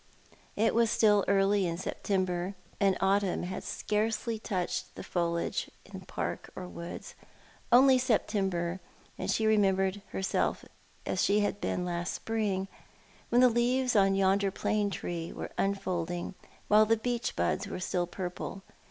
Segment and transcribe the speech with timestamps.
[0.55, 6.49] It was still early in September, and Autumn had scarcely touched the foliage in park
[6.55, 7.13] or woods—
[7.71, 8.79] only September,
[9.19, 10.65] and she remembered herself
[11.05, 12.67] as she had been last Spring,
[13.29, 16.33] when the leaves on yonder plane tree were unfolding,
[16.67, 18.63] while the beech buds were still purple.